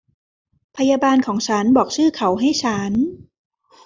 [0.77, 2.91] พยาบาลของฉันบอกชื่อเขาให้ฉัน